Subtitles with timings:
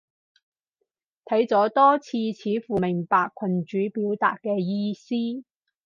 [1.25, 5.45] 睇咗多次，似乎明白群主表達嘅意思